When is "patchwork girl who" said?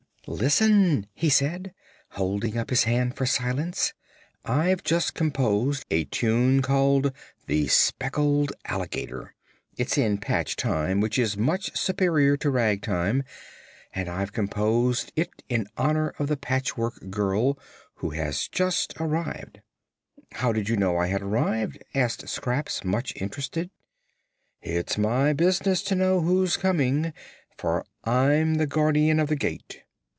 16.37-18.11